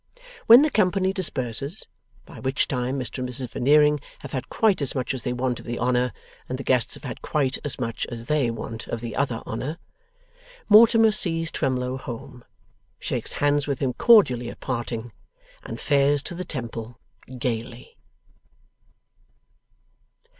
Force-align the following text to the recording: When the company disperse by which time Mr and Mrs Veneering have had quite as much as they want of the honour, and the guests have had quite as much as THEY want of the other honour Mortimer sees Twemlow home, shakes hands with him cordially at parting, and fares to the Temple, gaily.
When 0.47 0.63
the 0.63 0.71
company 0.71 1.13
disperse 1.13 1.83
by 2.25 2.39
which 2.39 2.67
time 2.67 2.99
Mr 2.99 3.19
and 3.19 3.29
Mrs 3.29 3.51
Veneering 3.51 3.99
have 4.21 4.31
had 4.31 4.49
quite 4.49 4.81
as 4.81 4.95
much 4.95 5.13
as 5.13 5.21
they 5.21 5.31
want 5.31 5.59
of 5.59 5.65
the 5.67 5.77
honour, 5.77 6.11
and 6.49 6.57
the 6.57 6.63
guests 6.63 6.95
have 6.95 7.03
had 7.03 7.21
quite 7.21 7.59
as 7.63 7.77
much 7.77 8.07
as 8.07 8.25
THEY 8.25 8.49
want 8.49 8.87
of 8.87 8.99
the 8.99 9.15
other 9.15 9.43
honour 9.45 9.77
Mortimer 10.67 11.11
sees 11.11 11.51
Twemlow 11.51 11.97
home, 11.97 12.43
shakes 12.97 13.33
hands 13.33 13.67
with 13.67 13.79
him 13.79 13.93
cordially 13.93 14.49
at 14.49 14.59
parting, 14.59 15.11
and 15.61 15.79
fares 15.79 16.23
to 16.23 16.33
the 16.33 16.45
Temple, 16.45 16.99
gaily. 17.37 17.95